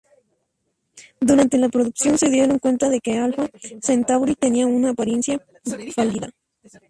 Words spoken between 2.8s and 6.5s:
de que Alfa Centauri tenía una apariencia fálica.